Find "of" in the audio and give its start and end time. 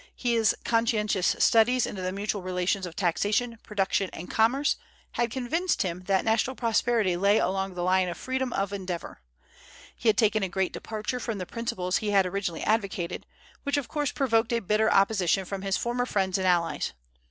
2.87-2.95, 8.09-8.17, 8.51-8.73, 13.77-13.89